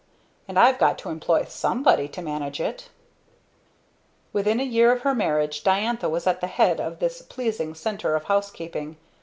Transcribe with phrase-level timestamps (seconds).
[0.47, 2.89] And I've got to employ somebody to manage it!"
[4.33, 8.15] Within a year of her marriage Diantha was at the head of this pleasing Centre
[8.15, 8.97] of Housekeeping.